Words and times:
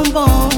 Faz 0.00 0.49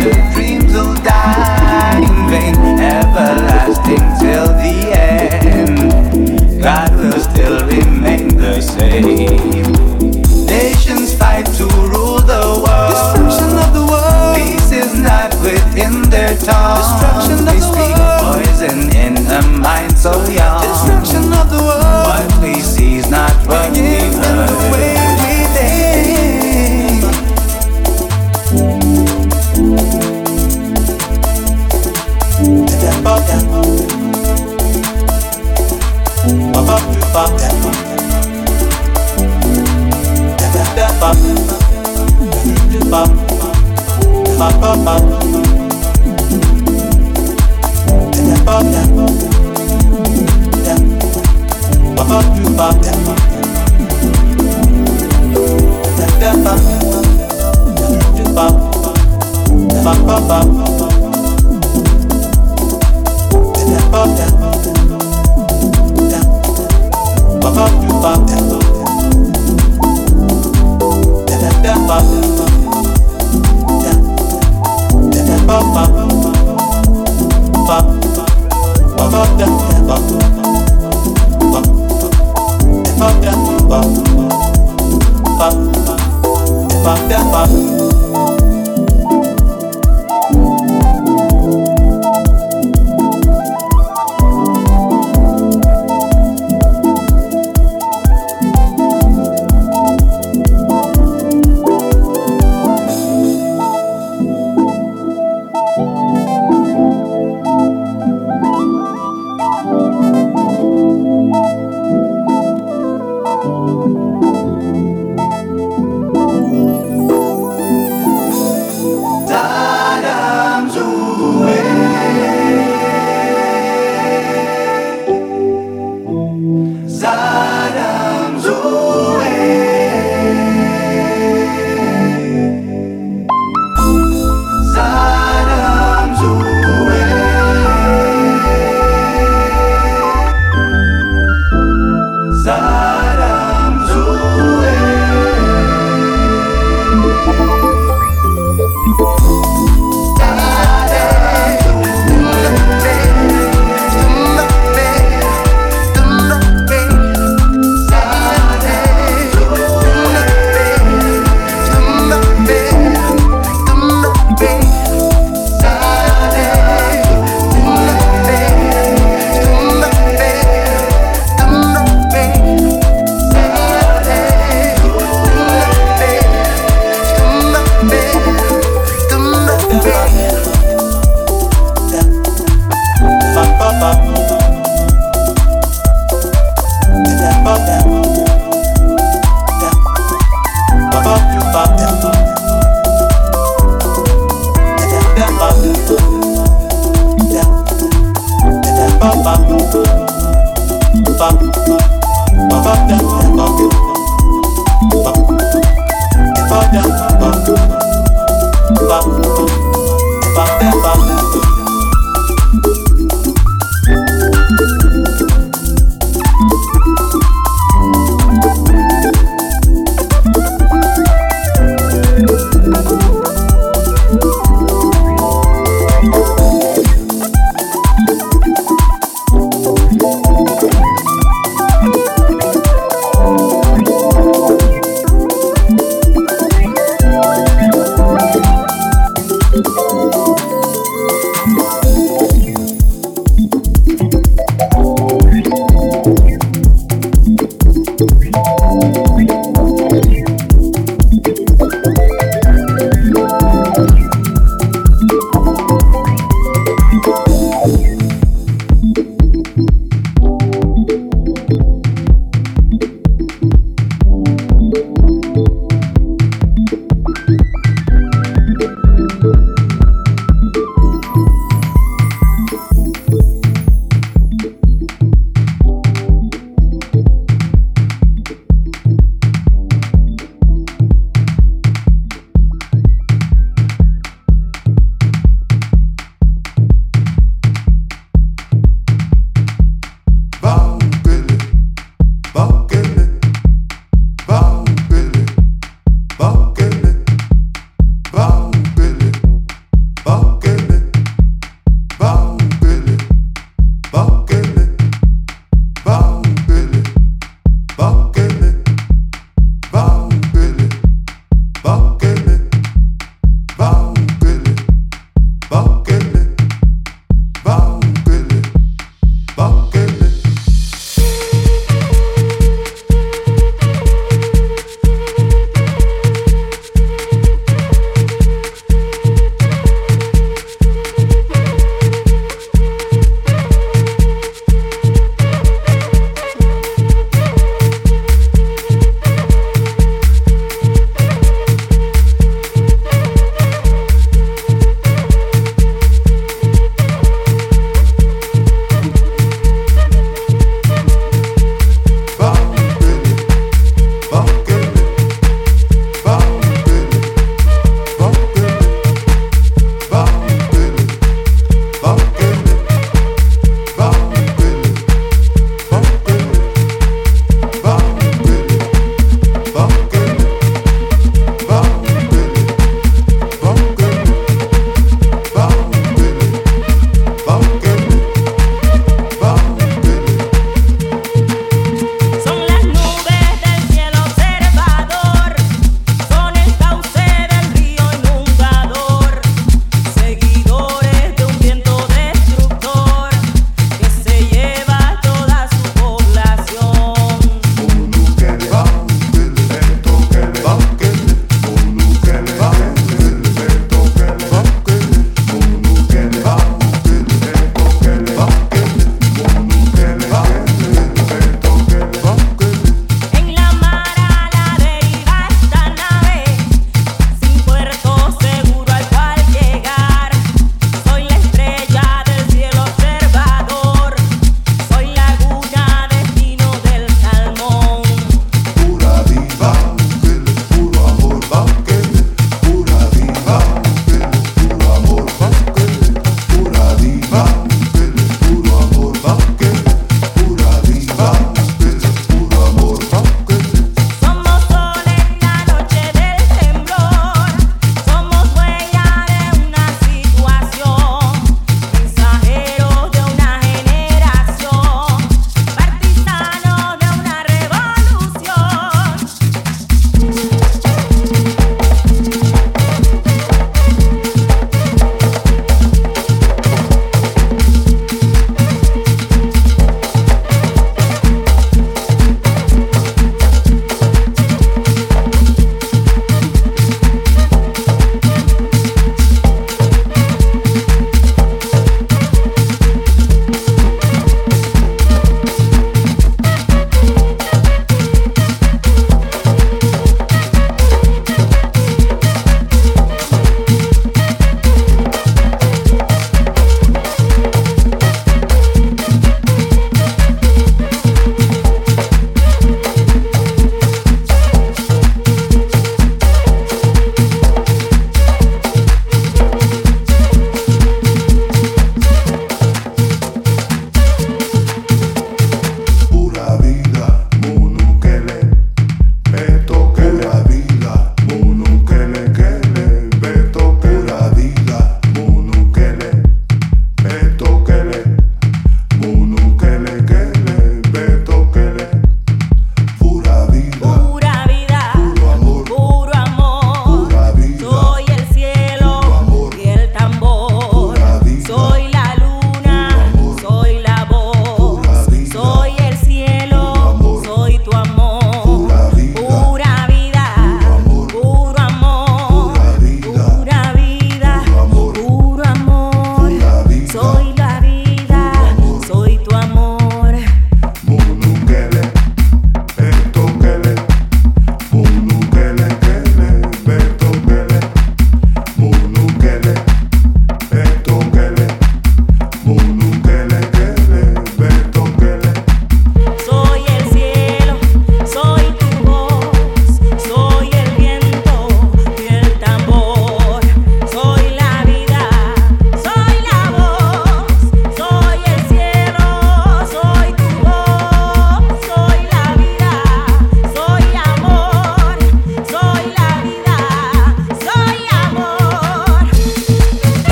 to 0.00 0.39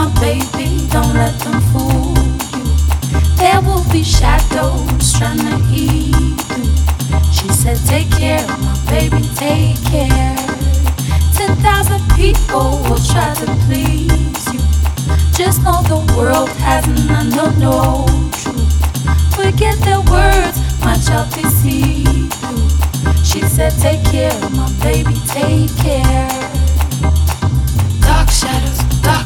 my 0.00 0.20
baby, 0.20 0.88
don't 0.88 1.12
let 1.12 1.38
them 1.40 1.60
fool 1.72 2.16
you. 2.56 2.64
There 3.36 3.60
will 3.60 3.84
be 3.92 4.02
shadows 4.02 5.12
trying 5.18 5.44
to 5.44 5.56
eat 5.70 6.40
you. 6.56 6.64
She 7.30 7.48
said, 7.48 7.76
Take 7.86 8.10
care, 8.12 8.42
of 8.42 8.60
my 8.64 8.76
baby, 8.88 9.22
take 9.34 9.76
care. 9.92 10.36
Ten 11.36 11.52
thousand 11.66 12.02
people 12.16 12.80
will 12.88 13.02
try 13.12 13.34
to 13.40 13.46
please 13.66 14.44
you. 14.54 14.60
Just 15.36 15.62
know 15.64 15.82
the 15.92 16.00
world 16.16 16.48
hasn't, 16.64 17.10
I 17.10 17.22
no 17.58 18.06
truth. 18.40 19.34
Forget 19.36 19.76
their 19.84 20.00
words, 20.14 20.56
my 20.80 20.96
child, 21.04 21.28
deceive 21.34 22.08
you. 22.08 22.58
She 23.22 23.42
said, 23.42 23.72
Take 23.78 24.02
care, 24.04 24.32
of 24.44 24.52
my 24.56 24.70
baby, 24.80 25.16
take 25.26 25.76
care. 25.76 26.59